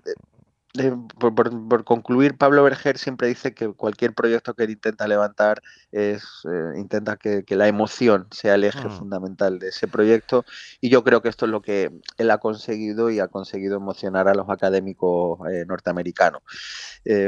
eh, 0.79 0.93
por, 1.19 1.35
por- 1.35 1.67
por 1.69 1.83
concluir, 1.85 2.37
Pablo 2.37 2.63
Berger 2.63 2.97
siempre 2.97 3.27
dice 3.27 3.53
que 3.53 3.73
cualquier 3.73 4.13
proyecto 4.15 4.55
que 4.55 4.63
él 4.63 4.71
intenta 4.71 5.07
levantar 5.07 5.61
es 5.91 6.23
eh, 6.51 6.79
intenta 6.79 7.17
que, 7.17 7.43
que 7.45 7.55
la 7.55 7.67
emoción 7.67 8.27
sea 8.31 8.55
el 8.55 8.63
eje 8.63 8.89
Mm. 8.89 8.91
fundamental 8.97 9.59
de 9.59 9.69
ese 9.69 9.87
proyecto 9.87 10.45
y 10.81 10.89
yo 10.89 11.03
creo 11.03 11.21
que 11.21 11.29
esto 11.29 11.45
es 11.45 11.51
lo 11.51 11.61
que 11.61 11.91
él 12.17 12.31
ha 12.31 12.39
conseguido 12.39 13.09
y 13.11 13.19
ha 13.19 13.27
conseguido 13.27 13.77
emocionar 13.77 14.27
a 14.27 14.33
los 14.35 14.49
académicos 14.49 15.39
eh, 15.51 15.65
norteamericanos. 15.67 16.41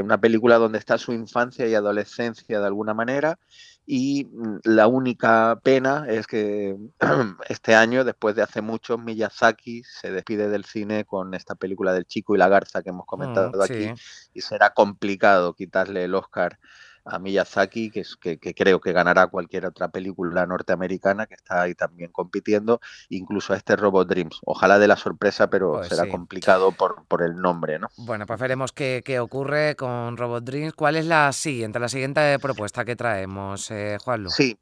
Una 0.04 0.20
película 0.20 0.58
donde 0.58 0.78
está 0.80 0.98
su 0.98 1.14
infancia 1.14 1.68
y 1.68 1.76
adolescencia 1.76 2.60
de 2.60 2.66
alguna 2.66 2.94
manera 2.94 3.38
y 3.86 4.26
mm, 4.26 4.60
la 4.64 4.88
única 4.88 5.60
pena 5.64 6.06
es 6.10 6.28
que 6.28 6.76
este 7.50 7.76
año, 7.76 8.04
después 8.04 8.36
de 8.36 8.42
hace 8.44 8.62
mucho, 8.62 8.98
Miyazaki 8.98 9.84
se 9.84 10.12
despide 10.12 10.50
del 10.50 10.66
cine 10.66 11.06
con 11.06 11.34
esta 11.34 11.56
película 11.56 11.94
del 11.94 12.06
chico 12.06 12.36
y 12.36 12.40
la 12.40 12.50
garza 12.50 12.82
que 12.84 12.90
hemos 12.90 13.06
comentado 13.06 13.52
Mm, 13.52 13.62
aquí 13.62 13.90
sí. 13.96 14.30
y 14.34 14.42
será 14.42 14.74
complicado 14.74 15.54
quitarle 15.54 16.06
el 16.06 16.16
Oscar 16.16 16.60
a 17.06 17.20
Miyazaki, 17.20 17.92
que, 17.92 18.02
es, 18.02 18.16
que, 18.16 18.38
que 18.38 18.54
creo 18.54 18.82
que 18.82 18.92
ganará 18.92 19.28
cualquier 19.28 19.66
otra 19.66 19.88
película 19.90 20.46
norteamericana 20.46 21.28
que 21.28 21.36
está 21.36 21.62
ahí 21.62 21.76
también 21.76 22.12
compitiendo, 22.12 22.80
incluso 23.10 23.54
a 23.54 23.58
este 23.58 23.76
Robot 23.76 24.08
Dreams. 24.08 24.40
Ojalá 24.46 24.80
de 24.80 24.88
la 24.88 24.96
sorpresa, 24.98 25.50
pero 25.50 25.74
Pues 25.74 25.90
será 25.90 26.04
sí. 26.04 26.10
complicado 26.10 26.72
por, 26.72 27.06
por 27.08 27.22
el 27.22 27.36
nombre, 27.36 27.80
¿no? 27.80 27.90
Bueno, 27.98 28.26
pues 28.26 28.40
veremos 28.40 28.72
qué, 28.72 29.02
qué 29.06 29.20
ocurre 29.20 29.76
con 29.76 30.18
Robot 30.18 30.44
Dreams. 30.44 30.74
¿Cuál 30.74 30.96
es 30.96 31.06
la 31.06 31.32
siguiente, 31.32 31.80
la 31.80 31.90
siguiente 31.90 32.40
propuesta 32.40 32.84
que 32.86 32.96
traemos, 32.96 33.70
eh, 33.72 33.98
Juanlu? 34.04 34.30
Sí, 34.30 34.58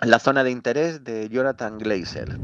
la 0.00 0.18
zona 0.18 0.44
de 0.44 0.50
interés 0.50 1.02
de 1.02 1.28
Jonathan 1.28 1.78
Glazer. 1.78 2.38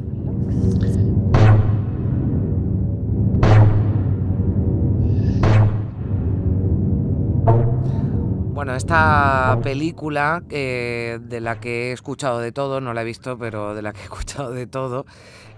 Bueno, 8.65 8.79
esta 8.79 9.59
película 9.63 10.43
eh, 10.49 11.19
de 11.21 11.43
la 11.43 11.61
que 11.61 11.91
he 11.91 11.93
escuchado 11.93 12.39
de 12.39 12.51
todo, 12.51 12.81
no 12.81 12.95
la 12.95 13.03
he 13.03 13.05
visto, 13.05 13.37
pero 13.37 13.75
de 13.75 13.83
la 13.83 13.93
que 13.93 14.01
he 14.01 14.03
escuchado 14.05 14.53
de 14.53 14.67
todo, 14.67 15.05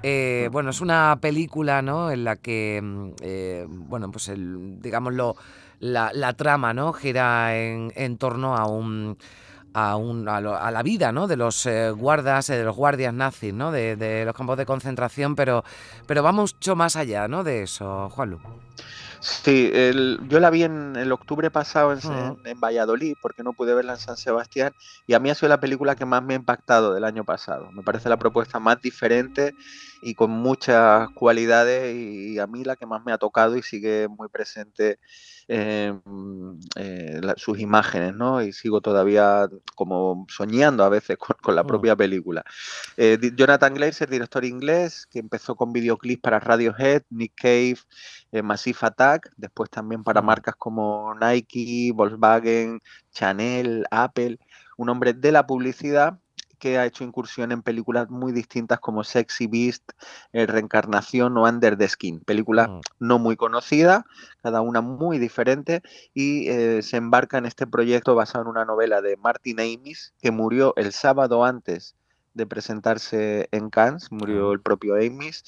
eh, 0.02 0.48
bueno, 0.50 0.70
es 0.70 0.80
una 0.80 1.16
película, 1.20 1.82
¿no? 1.82 2.10
En 2.10 2.25
la 2.25 2.34
que, 2.34 2.80
mm, 2.82 3.10
eh, 3.22 3.64
bueno, 3.68 4.10
pues 4.10 4.26
el, 4.26 4.82
digámoslo, 4.82 5.36
la, 5.78 6.10
la 6.12 6.32
trama, 6.32 6.75
¿no? 6.75 6.92
Gira 6.92 7.56
en, 7.56 7.92
en 7.94 8.18
torno 8.18 8.56
a 8.56 8.66
un 8.66 9.16
a, 9.76 9.96
un, 9.96 10.26
a, 10.26 10.40
la 10.40 10.82
vida 10.82 11.12
¿no? 11.12 11.26
de 11.26 11.36
los 11.36 11.66
eh, 11.66 11.90
guardas, 11.90 12.48
eh, 12.48 12.56
de 12.56 12.64
los 12.64 12.75
guardias 12.75 13.12
nazis, 13.12 13.52
¿no? 13.52 13.70
De, 13.70 14.22
los 14.25 14.34
campos 14.34 14.56
de 14.56 14.64
concentración, 14.64 15.36
pero, 15.36 15.64
pero 16.06 16.22
va 16.22 16.32
mucho 16.32 16.75
más 16.75 16.96
allá 16.96 17.28
¿no? 17.28 17.44
de 17.44 17.64
eso, 17.64 18.08
Juanlu. 18.08 18.40
Sí, 19.26 19.73
yo 20.28 20.38
la 20.38 20.50
vi 20.50 20.62
en 20.62 20.95
el 20.95 21.11
octubre 21.11 21.50
pasado 21.50 21.92
en, 21.92 22.61
Valladolid, 22.61 23.16
porque 23.21 23.42
no 23.42 23.54
pude 23.54 23.75
verla 23.75 23.95
en 23.95 23.99
San 23.99 24.16
Sebastián, 24.16 24.73
y 25.09 25.14
a 25.14 25.18
mí 25.18 25.30
ha 25.30 25.35
sido 25.35 25.49
la 25.49 25.59
película 25.59 25.97
que 25.97 26.04
más 26.04 26.23
me 26.23 26.35
ha 26.35 26.37
impactado 26.37 26.95
del 26.95 27.02
año 27.02 27.25
pasado. 27.25 27.73
Me 27.73 27.83
parece 27.83 28.09
la 28.09 28.18
propuesta 28.18 28.61
más 28.61 28.80
diferente 28.80 29.52
y 30.00 30.14
con 30.14 30.30
muchas 30.30 31.11
cualidades, 31.11 31.97
y 31.97 32.38
a 32.38 32.47
mí 32.47 32.62
la 32.62 32.76
que 32.76 32.87
más 32.87 33.04
me 33.04 33.12
ha 33.12 33.18
tocado 33.18 33.56
y 33.56 33.62
sigue 33.62 34.06
muy 34.06 34.28
presente 34.28 35.00
eh, 35.49 35.95
sus 37.37 37.61
imágenes, 37.61 38.14
¿no? 38.14 38.42
Y 38.42 38.52
sigo 38.52 38.80
todavía 38.80 39.49
como 39.76 40.26
soñando 40.28 40.83
a 40.83 40.88
veces 40.88 41.16
con, 41.18 41.54
la 41.54 41.64
propia 41.64 41.95
película. 41.95 42.45
Eh, 42.97 43.18
Jonathan 43.37 43.75
Glazer, 43.75 44.11
director 44.11 44.45
inglés, 44.45 45.06
que 45.06 45.21
empezó 45.21 45.54
con 45.54 45.73
videoclips 45.73 46.23
para 46.23 46.40
Radiohead, 46.40 47.02
Nick 47.11 47.35
Cave, 47.37 47.78
eh, 48.33 48.42
Massive 48.42 48.78
Attack, 48.83 49.33
después 49.37 49.71
también 49.71 50.04
para 50.04 50.23
marcas 50.23 50.56
como 50.56 51.14
Nike, 51.14 51.92
Volkswagen, 51.95 52.80
Chanel, 53.12 53.87
Apple, 53.90 54.38
un 54.76 54.88
hombre 54.88 55.14
de 55.14 55.33
la 55.33 55.47
publicidad 55.47 56.18
que 56.59 56.78
ha 56.78 56.87
hecho 56.87 57.04
incursión 57.04 57.52
en 57.52 57.62
películas 57.62 58.09
muy 58.11 58.33
distintas 58.33 58.80
como 58.80 59.04
Sexy 59.04 59.47
Beast, 59.47 59.92
eh, 60.33 60.47
Reencarnación 60.47 61.37
o 61.37 61.45
Under 61.45 61.76
the 61.76 61.88
Skin, 61.88 62.21
películas 62.21 62.68
mm. 62.68 62.80
no 63.00 63.18
muy 63.18 63.37
conocidas, 63.37 64.04
cada 64.42 64.61
una 64.61 64.80
muy 64.80 65.18
diferente, 65.18 65.83
y 66.14 66.49
eh, 66.49 66.83
se 66.83 66.97
embarca 66.97 67.38
en 67.38 67.47
este 67.47 67.66
proyecto 67.66 68.14
basado 68.14 68.45
en 68.45 68.49
una 68.49 68.64
novela 68.64 69.02
de 69.02 69.16
Martin 69.16 69.61
Amis, 69.61 70.14
que 70.21 70.30
murió 70.30 70.73
el 70.76 70.92
sábado 70.92 71.45
antes 71.45 71.95
de 72.35 72.47
presentarse 72.47 73.49
en 73.50 73.71
Cannes, 73.71 74.12
murió 74.12 74.52
el 74.52 74.61
propio 74.61 74.95
Amis. 74.95 75.45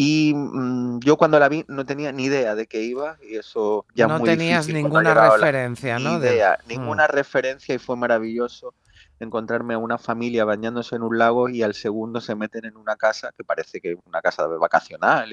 Y 0.00 0.32
mm, 0.32 1.00
yo 1.00 1.16
cuando 1.16 1.40
la 1.40 1.48
vi 1.48 1.64
no 1.66 1.84
tenía 1.84 2.12
ni 2.12 2.26
idea 2.26 2.54
de 2.54 2.68
qué 2.68 2.84
iba 2.84 3.16
y 3.20 3.34
eso 3.34 3.84
ya 3.96 4.06
no 4.06 4.20
muy 4.20 4.28
tenías 4.28 4.68
ninguna 4.68 5.12
referencia, 5.12 5.98
¿no? 5.98 6.18
Idea, 6.18 6.56
Ninguna 6.68 7.08
mm. 7.08 7.10
referencia 7.10 7.74
y 7.74 7.78
fue 7.78 7.96
maravilloso 7.96 8.74
encontrarme 9.18 9.74
a 9.74 9.78
una 9.78 9.98
familia 9.98 10.44
bañándose 10.44 10.94
en 10.94 11.02
un 11.02 11.18
lago 11.18 11.48
y 11.48 11.64
al 11.64 11.74
segundo 11.74 12.20
se 12.20 12.36
meten 12.36 12.66
en 12.66 12.76
una 12.76 12.94
casa 12.94 13.32
que 13.36 13.42
parece 13.42 13.80
que 13.80 13.94
es 13.94 13.98
una 14.06 14.20
casa 14.20 14.46
vacacional 14.46 15.30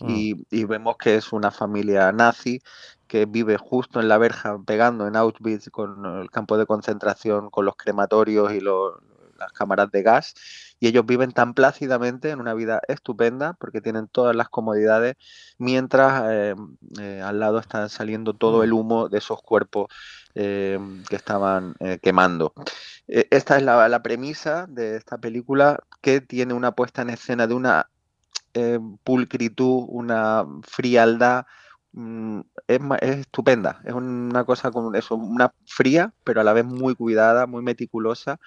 mm. 0.00 0.08
y, 0.08 0.64
vemos 0.64 0.96
que 0.96 1.16
es 1.16 1.30
una 1.30 1.50
familia 1.50 2.10
nazi 2.10 2.62
que 3.06 3.26
vive 3.26 3.58
justo 3.58 4.00
en 4.00 4.08
la 4.08 4.16
verja 4.16 4.58
pegando 4.66 5.06
en 5.06 5.16
Auschwitz 5.16 5.68
con 5.68 6.06
el 6.22 6.30
campo 6.30 6.56
de 6.56 6.64
concentración, 6.64 7.50
con 7.50 7.66
los 7.66 7.76
crematorios 7.76 8.52
y 8.52 8.60
las 9.38 9.52
cámaras 9.52 9.90
de 9.90 10.02
gas 10.02 10.34
y 10.80 10.88
ellos 10.88 11.06
viven 11.06 11.32
tan 11.32 11.54
plácidamente 11.54 12.30
en 12.30 12.40
una 12.40 12.54
vida 12.54 12.80
estupenda 12.88 13.54
porque 13.54 13.80
tienen 13.80 14.08
todas 14.08 14.34
las 14.34 14.48
comodidades 14.48 15.16
mientras 15.58 16.24
eh, 16.26 16.54
eh, 17.00 17.20
al 17.24 17.40
lado 17.40 17.58
está 17.58 17.88
saliendo 17.88 18.34
todo 18.34 18.62
el 18.62 18.70
mm. 18.70 18.76
humo 18.76 19.08
de 19.08 19.18
esos 19.18 19.42
cuerpos 19.42 19.88
eh, 20.34 20.78
que 21.08 21.16
estaban 21.16 21.74
quemando. 22.02 22.52
esta 23.06 23.56
es 23.56 23.62
la, 23.62 24.02
premisa 24.02 24.66
de 24.68 24.96
esta 24.96 25.18
película 25.18 25.80
que 26.00 26.20
tiene 26.20 26.54
una 26.54 26.72
puesta 26.72 27.02
en 27.02 27.10
escena 27.10 27.46
de 27.46 27.54
una 27.54 27.90
pulcritud, 29.04 29.84
una 29.88 30.44
frialdad, 30.62 31.46
Mm, 32.00 32.42
es, 32.68 32.80
estupenda. 33.02 33.80
Es 33.84 33.92
una 33.92 34.44
cosa 34.44 34.70
con 34.70 34.94
eso, 34.94 35.16
una 35.16 35.52
fría, 35.66 36.12
pero 36.22 36.40
a 36.40 36.44
la 36.44 36.52
vez 36.52 36.64
muy 36.64 36.94
cuidada, 36.94 37.48
muy 37.48 37.60
meticulosa. 37.60 38.38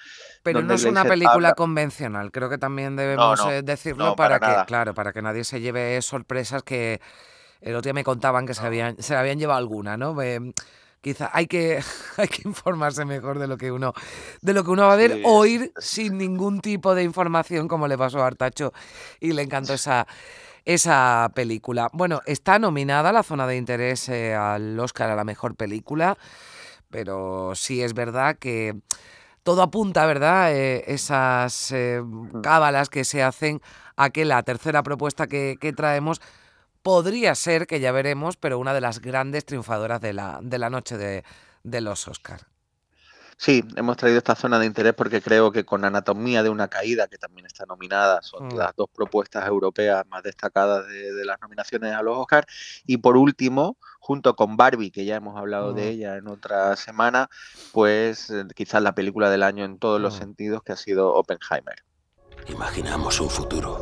Pero 0.42 0.62
no 0.62 0.74
es 0.74 0.86
una 0.86 1.04
película 1.04 1.54
convencional, 1.54 2.32
creo 2.32 2.50
que 2.50 2.58
también 2.58 2.96
debemos 2.96 3.46
eh, 3.48 3.62
decirlo 3.62 4.16
para, 4.16 4.40
que, 4.40 4.66
claro, 4.68 4.94
para 4.94 5.12
que 5.12 5.22
nadie 5.22 5.44
se 5.44 5.60
lleve 5.60 6.02
sorpresas 6.02 6.64
que 6.64 7.02
el 7.60 7.76
otro 7.76 7.90
día 7.90 7.94
me 7.94 8.06
contaban 8.06 8.48
que 8.48 8.54
se 8.54 8.66
habían, 8.66 8.96
se 9.04 9.18
habían 9.18 9.38
llevado 9.38 9.58
alguna, 9.58 9.98
¿no? 9.98 10.16
quizá 11.02 11.30
hay 11.34 11.48
que, 11.48 11.84
hay 12.18 12.30
que 12.30 12.48
informarse 12.48 13.04
mejor 13.04 13.38
de 13.38 13.48
lo 13.48 13.58
que 13.58 13.70
uno, 13.74 13.94
de 14.40 14.54
lo 14.54 14.64
que 14.64 14.70
uno 14.70 14.88
va 14.88 14.94
a 14.94 14.96
ver, 14.96 15.24
o 15.26 15.46
ir 15.46 15.74
sin 15.76 16.18
ningún 16.18 16.62
tipo 16.62 16.96
de 16.96 17.04
información, 17.04 17.68
como 17.68 17.90
le 17.90 17.98
pasó 17.98 18.24
a 18.24 18.28
Artacho, 18.28 18.72
y 19.20 19.34
le 19.34 19.42
encantó 19.42 19.74
esa 19.74 20.08
esa 20.66 21.32
película. 21.34 21.90
Bueno, 21.94 22.22
está 22.26 22.60
nominada 22.60 23.12
la 23.12 23.24
zona 23.24 23.48
de 23.48 23.58
interés 23.58 24.10
eh, 24.10 24.36
al 24.36 24.80
Oscar 24.80 25.10
a 25.10 25.16
la 25.16 25.24
mejor 25.24 25.56
película, 25.56 26.18
pero 26.90 27.54
sí 27.56 27.82
es 27.82 27.94
verdad 27.94 28.38
que 28.38 28.76
todo 29.44 29.64
apunta, 29.64 30.06
¿verdad? 30.06 30.54
Eh, 30.54 30.84
esas 30.88 31.72
eh, 31.72 32.02
mm. 32.04 32.42
cábalas 32.42 32.90
que 32.90 33.04
se 33.04 33.24
hacen 33.24 33.62
a 33.96 34.10
que 34.10 34.26
la 34.26 34.44
tercera 34.44 34.84
propuesta 34.84 35.28
que, 35.28 35.74
traemos 35.76 36.22
podría 36.84 37.36
ser, 37.36 37.68
que 37.68 37.80
ya 37.80 37.92
veremos, 37.92 38.38
pero 38.38 38.60
una 38.60 38.74
de 38.74 38.82
las 38.82 39.00
grandes 39.00 39.46
triunfadoras 39.46 40.02
de 40.02 40.14
la, 40.14 40.40
de 40.42 40.58
la 40.60 40.70
noche 40.70 40.98
de, 40.98 41.24
de 41.64 41.82
los 41.82 42.08
Oscars. 42.08 42.51
Sí, 43.42 43.64
hemos 43.76 43.98
traído 43.98 44.20
esta 44.20 44.36
zona 44.36 44.60
de 44.60 44.68
interés 44.68 44.94
porque 44.94 45.20
creo 45.20 45.52
que 45.52 45.66
con 45.66 45.84
Anatomía 45.84 46.44
de 46.44 46.50
una 46.50 46.68
caída, 46.68 47.08
que 47.08 47.18
también 47.18 47.48
está 47.48 47.66
nominada, 47.66 48.22
son 48.22 48.50
mm. 48.50 48.56
las 48.56 48.76
dos 48.76 48.88
propuestas 48.94 49.48
europeas 49.48 50.06
más 50.10 50.22
destacadas 50.22 50.88
de, 50.88 51.26
las 51.26 51.42
nominaciones 51.42 51.96
a 51.96 52.04
los 52.04 52.20
Oscars. 52.20 52.46
Y 52.86 52.98
por 52.98 53.18
último, 53.18 53.78
junto 54.00 54.36
con 54.36 54.58
Barbie, 54.58 54.92
que 54.92 55.06
ya 55.06 55.16
hemos 55.16 55.40
hablado 55.40 55.74
de 55.74 55.86
mm. 55.86 55.88
ella 55.88 56.18
en 56.18 56.28
otra 56.28 56.76
semana, 56.76 57.32
pues 57.72 58.30
eh, 58.30 58.46
quizás 58.54 58.84
la 58.84 58.94
película 58.94 59.32
del 59.32 59.42
año 59.42 59.66
en 59.66 59.80
todos 59.80 60.00
los 60.00 60.18
mm. 60.18 60.20
sentidos, 60.20 60.62
que 60.62 60.74
ha 60.74 60.78
sido 60.78 61.12
Oppenheimer. 61.16 61.84
Imaginamos 62.48 63.20
un 63.20 63.30
futuro. 63.32 63.82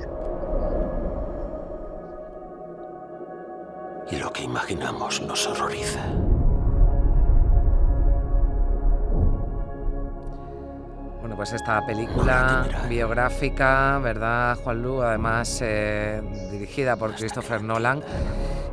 Y 4.09 4.15
lo 4.15 4.31
que 4.31 4.43
imaginamos 4.43 5.21
nos 5.21 5.45
horroriza. 5.47 6.28
Bueno, 11.29 11.43
pues 11.43 11.53
esta 11.53 11.85
película 11.85 12.67
biográfica, 12.89 13.99
¿verdad, 13.99 14.57
Juan 14.63 14.81
Lu? 14.81 15.03
Además, 15.03 15.59
eh, 15.61 16.23
dirigida 16.49 16.95
por 16.95 17.13
Christopher 17.13 17.61
Nolan 17.61 18.01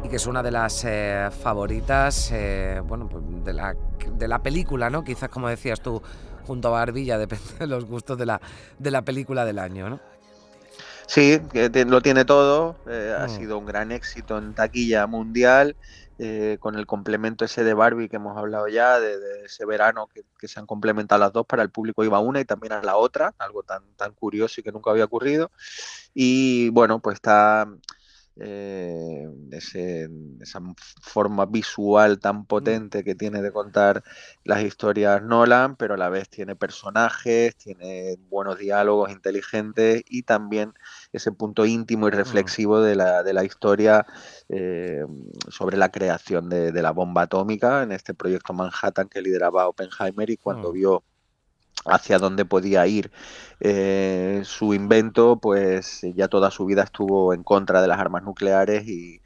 y 0.03 0.09
que 0.09 0.17
es 0.17 0.27
una 0.27 0.43
de 0.43 0.51
las 0.51 0.83
eh, 0.87 1.29
favoritas, 1.43 2.31
eh, 2.33 2.81
bueno, 2.83 3.11
pues 3.11 3.23
de 3.45 3.53
la, 3.53 3.77
de 4.11 4.27
la 4.27 4.43
película, 4.43 4.89
¿no? 4.89 5.05
Quizás, 5.05 5.29
como 5.29 5.51
decías 5.51 5.83
tú, 5.83 6.01
junto 6.47 6.69
a 6.69 6.71
Barbie, 6.71 7.05
ya 7.05 7.19
depende 7.19 7.45
de 7.59 7.67
los 7.67 7.85
gustos 7.85 8.17
de 8.17 8.25
la, 8.25 8.41
de 8.79 8.91
la 8.91 9.03
película 9.03 9.45
del 9.45 9.59
año, 9.59 9.91
¿no? 9.91 10.01
Sí, 11.07 11.39
lo 11.53 12.01
tiene 12.01 12.25
todo. 12.25 12.77
Ha 12.87 13.27
mm. 13.27 13.29
sido 13.29 13.59
un 13.59 13.67
gran 13.67 13.93
éxito 13.93 14.39
en 14.39 14.55
taquilla 14.55 15.07
mundial. 15.07 15.77
Eh, 16.19 16.57
con 16.61 16.77
el 16.77 16.87
complemento 16.87 17.45
ese 17.45 17.63
de 17.63 17.75
Barbie 17.75 18.09
que 18.09 18.17
hemos 18.17 18.39
hablado 18.39 18.69
ya, 18.69 18.99
de, 18.99 19.45
ese 19.45 19.67
verano 19.67 20.09
que, 20.09 20.49
se 20.49 20.59
han 20.59 20.67
complementado 20.67 21.19
las 21.19 21.33
dos, 21.33 21.45
para 21.45 21.63
el 21.63 21.71
público 21.71 22.05
iba 22.05 22.21
una 22.21 22.41
y 22.41 22.47
también 22.47 22.73
a 22.73 22.83
la 22.83 22.97
otra, 22.97 23.35
algo 23.39 23.63
tan, 23.63 23.83
tan 23.97 24.13
curioso 24.15 24.61
y 24.61 24.65
que 24.65 24.73
nunca 24.73 24.91
había 24.91 25.05
ocurrido. 25.05 25.51
Y 26.15 26.71
bueno, 26.71 27.01
pues 27.01 27.17
está 27.17 27.69
eh, 28.39 29.31
esa 29.51 30.61
forma 31.01 31.47
visual 31.47 32.19
tan 32.19 32.41
mm. 32.41 32.47
potente 32.47 33.03
que 33.03 33.15
tiene 33.15 33.41
de 33.41 33.51
contar 33.51 34.03
las 34.45 34.63
historias 34.63 35.23
Nolan, 35.23 35.77
pero 35.77 35.95
a 35.95 35.97
la 35.97 36.11
vez 36.11 36.29
tiene 36.29 36.55
personajes, 36.55 37.57
tiene 37.57 38.17
buenos 38.29 38.59
diálogos 38.59 39.11
inteligentes 39.11 40.03
y 40.07 40.25
también 40.25 40.75
ese 41.13 41.33
punto 41.33 41.65
íntimo 41.65 42.09
y 42.09 42.11
mm. 42.11 42.15
reflexivo 42.15 42.81
de 42.81 42.97
la, 42.97 43.23
de 43.23 43.33
la 43.33 43.45
historia 43.45 44.07
eh, 44.51 45.05
sobre 45.49 45.79
la 45.79 45.91
creación 45.91 46.51
de, 46.51 46.73
de, 46.73 46.83
la 46.83 46.91
bomba 46.91 47.23
atómica 47.23 47.83
en 47.83 47.93
este 47.93 48.13
proyecto 48.13 48.53
Manhattan 48.53 49.09
que 49.09 49.23
lideraba 49.23 49.69
Oppenheimer 49.69 50.29
y 50.29 50.37
cuando 50.37 50.71
mm. 50.71 50.75
vio 50.75 51.05
hacia 51.89 52.19
dónde 52.19 52.45
podía 52.45 52.87
ir 52.87 53.11
eh, 53.61 54.43
su 54.45 54.75
invento, 54.75 55.39
pues 55.39 56.03
ya 56.15 56.29
toda 56.29 56.51
su 56.51 56.67
vida 56.67 56.83
estuvo 56.83 57.33
en 57.33 57.43
contra 57.43 57.83
de 57.83 57.89
las 57.89 57.99
armas 57.99 58.23
nucleares 58.23 58.87
y, 58.87 59.21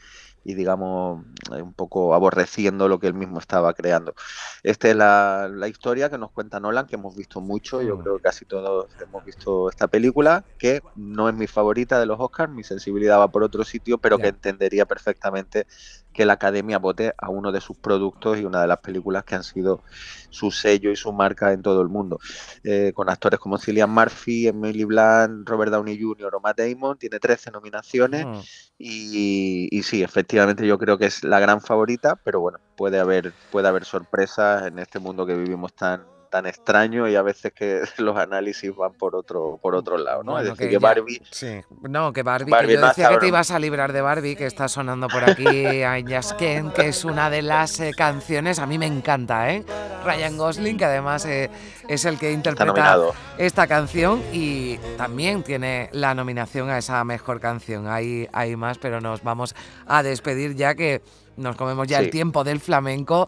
y 0.45 0.55
digamos, 0.55 1.25
eh, 1.55 1.61
un 1.61 1.75
poco 1.75 2.15
aborreciendo 2.15 2.89
lo 2.89 2.99
que 2.99 3.07
él 3.07 3.15
mismo 3.15 3.39
estaba 3.39 3.75
creando. 3.75 4.15
Esta 4.63 4.89
es 4.89 4.97
la, 4.97 5.69
historia 5.69 6.09
que 6.11 6.19
nos 6.19 6.31
cuenta 6.31 6.61
Nolan, 6.61 6.87
que 6.87 6.97
hemos 6.97 7.15
visto 7.15 7.41
mucho, 7.41 7.83
yo 7.83 7.97
mm. 7.97 8.03
creo 8.03 8.17
que 8.17 8.23
casi 8.23 8.45
todos 8.45 8.87
hemos 9.01 9.25
visto 9.25 9.69
esta 9.69 9.89
película, 9.89 10.45
que 10.59 10.83
no 10.97 11.29
es 11.29 11.35
mi 11.35 11.47
favorita 11.47 12.01
de 12.01 12.07
los 12.07 12.19
Oscars, 12.19 12.53
mi 12.53 12.65
sensibilidad 12.65 13.19
va 13.19 13.29
por 13.29 13.43
otro 13.43 13.65
sitio, 13.65 13.99
pero 13.99 14.19
que 14.19 14.29
entendería 14.29 14.87
perfectamente 14.87 15.67
que 16.13 16.27
la 16.27 16.35
academia 16.35 16.79
vote 16.79 17.15
a 17.17 17.29
uno 17.29 17.53
de 17.53 17.61
sus 17.61 17.77
productos 17.77 18.39
y 18.39 18.45
una 18.45 18.61
de 18.61 18.67
las 18.67 18.79
películas 18.79 19.25
que 19.25 19.37
han 19.37 19.45
sido 19.45 19.83
su 20.31 20.51
sello 20.51 20.91
y 20.91 20.97
su 20.97 21.13
marca 21.13 21.53
en 21.53 21.63
todo 21.63 21.83
el 21.83 21.89
mundo. 21.89 22.19
Eh, 22.65 22.93
con 22.95 23.09
actores 23.09 23.39
como 23.39 23.59
Cillian 23.59 23.91
Murphy, 23.91 24.49
Emily 24.49 24.85
Blunt, 24.85 25.49
Robert 25.49 25.73
Downey 25.73 26.01
Jr. 26.01 26.35
o 26.35 26.41
Matt 26.41 26.59
Damon, 26.59 26.99
tiene 26.99 27.19
13 27.19 27.51
nominaciones 27.51 28.27
mm. 28.27 28.41
y, 28.79 29.69
y, 29.71 29.83
sí, 29.83 30.03
efectivamente 30.03 30.67
yo 30.67 30.79
creo 30.79 30.99
que 30.99 31.07
es 31.07 31.25
la 31.25 31.41
gran 31.41 31.61
favorita, 31.61 32.17
pero 32.17 32.41
bueno, 32.41 32.59
puede 32.77 32.99
haber, 32.99 33.33
puede 33.51 33.69
haber 33.69 33.85
sorpresas 33.85 34.67
en 34.67 34.79
este 34.79 34.99
mundo 34.99 35.27
que 35.27 35.35
vivimos 35.35 35.73
tan 35.75 36.03
tan 36.31 36.47
extraño 36.47 37.09
y 37.09 37.17
a 37.17 37.23
veces 37.23 37.53
que 37.53 37.83
los 37.99 38.17
análisis 38.17 38.75
van 38.75 38.93
por 38.95 39.15
otro, 39.15 39.59
por 39.61 39.75
otro 39.75 39.99
lado, 39.99 40.23
¿no? 40.23 40.33
Bueno, 40.33 40.53
es 40.53 40.59
decir, 40.59 40.69
que 40.69 40.77
que 40.77 40.81
ya- 40.81 40.89
Barbie 40.89 41.23
Sí. 41.31 41.61
No, 41.83 42.13
que 42.13 42.23
Barbie, 42.23 42.51
Barbie 42.51 42.69
que 42.69 42.81
yo 42.81 42.87
decía 42.87 43.09
que 43.11 43.19
te 43.19 43.27
ibas 43.29 43.51
a 43.51 43.59
librar 43.59 43.93
de 43.93 44.01
Barbie, 44.01 44.37
que 44.37 44.47
está 44.47 44.69
sonando 44.69 45.09
por 45.09 45.29
aquí 45.29 45.45
a 45.83 46.01
Ken, 46.39 46.71
que 46.71 46.89
es 46.89 47.05
una 47.05 47.29
de 47.29 47.43
las 47.43 47.81
eh, 47.81 47.93
canciones, 47.97 48.59
a 48.59 48.67
mí 48.67 48.79
me 48.79 48.87
encanta, 48.87 49.53
¿eh? 49.53 49.65
Ryan 50.05 50.39
Gosling, 50.39 50.79
que 50.79 50.85
además 50.85 51.27
eh, 51.27 51.51
es 51.89 52.05
el 52.05 52.19
que 52.19 52.33
interpreta 52.33 52.99
esta 53.37 53.67
canción 53.67 54.23
y 54.33 54.79
también 54.97 55.43
tiene 55.43 55.91
la 55.93 56.15
nominación 56.15 56.71
a 56.71 56.79
esa 56.79 57.05
mejor 57.05 57.41
canción. 57.41 57.89
Hay, 57.89 58.29
hay 58.33 58.57
más, 58.57 58.79
pero 58.79 59.01
nos 59.01 59.23
vamos 59.23 59.55
a 59.87 60.03
despedir 60.03 60.55
ya 60.55 60.75
que 60.75 61.03
nos 61.37 61.57
comemos 61.57 61.87
ya 61.87 61.99
el 61.99 62.11
tiempo 62.11 62.45
del 62.45 62.61
flamenco. 62.61 63.27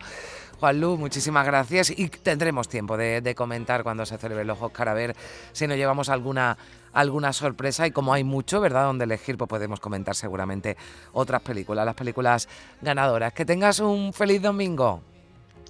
Juanlu, 0.63 0.97
muchísimas 0.97 1.45
gracias 1.45 1.91
y 1.91 2.09
tendremos 2.09 2.69
tiempo 2.69 2.97
de, 2.97 3.21
de 3.21 3.35
comentar 3.35 3.83
cuando 3.83 4.07
se 4.07 4.17
celebre 4.17 4.45
los 4.45 4.63
Oscar 4.63 4.91
a 4.91 4.95
ver 4.95 5.17
si 5.51 5.67
nos 5.67 5.77
llevamos 5.77 6.09
alguna 6.09 6.57
alguna 6.93 7.33
sorpresa 7.33 7.85
y 7.89 7.91
como 7.91 8.15
hay 8.15 8.23
mucho, 8.23 8.61
¿verdad?, 8.61 8.85
donde 8.85 9.03
elegir, 9.03 9.37
pues 9.37 9.49
podemos 9.49 9.81
comentar 9.81 10.15
seguramente 10.15 10.77
otras 11.15 11.43
películas, 11.43 11.85
las 11.85 11.97
películas 11.97 12.49
ganadoras. 12.81 13.33
Que 13.33 13.45
tengas 13.45 13.81
un 13.81 14.13
feliz 14.13 14.41
domingo. 14.41 15.03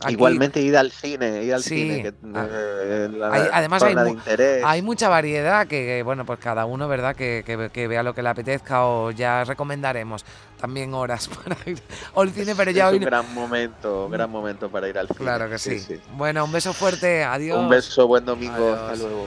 Aquí 0.01 0.15
Igualmente 0.15 0.61
ir 0.61 0.77
al 0.77 0.91
cine, 0.91 1.45
ir 1.45 1.55
al 1.55 1.63
Sí. 1.63 1.69
cine, 1.77 2.03
que 2.03 2.15
Ah. 2.35 2.47
eh, 2.51 3.09
la 3.13 3.33
Hay- 3.33 3.49
además 3.53 3.83
hay 3.83 3.95
mu-. 3.95 4.17
Hay 4.65 4.83
mucha 4.83 5.09
variedad 5.09 5.67
que, 5.67 5.85
que, 5.87 6.03
bueno, 6.03 6.25
pues 6.27 6.39
cada 6.41 6.65
uno, 6.65 6.89
¿verdad?, 6.89 7.15
que, 7.15 7.45
que- 7.47 7.71
que 7.73 7.87
vea 7.89 8.03
lo 8.03 8.15
que 8.15 8.23
le 8.23 8.29
apetezca 8.31 8.85
o 8.85 9.11
ya 9.13 9.45
recomendaremos 9.45 10.25
también 10.61 10.93
horas 10.95 11.29
para 11.45 11.57
ir 11.71 11.81
al 12.17 12.31
cine, 12.31 12.55
pero 12.57 12.71
ya 12.73 12.87
es 12.87 12.93
hoy... 12.93 12.99
un 12.99 13.05
gran 13.05 13.33
momento, 13.35 14.09
gran 14.09 14.31
momento 14.31 14.69
para 14.71 14.89
ir 14.89 14.99
al 14.99 15.07
cine. 15.09 15.19
Claro 15.21 15.49
que 15.49 15.59
sí. 15.59 15.81
Bueno, 16.17 16.45
un 16.45 16.53
beso 16.53 16.73
fuerte, 16.73 17.23
adiós. 17.23 17.59
Un 17.59 17.69
beso, 17.69 18.07
buen 18.09 18.25
domingo, 18.25 18.73
hasta 18.73 18.87
Adiós. 18.93 18.99
luego. 19.01 19.27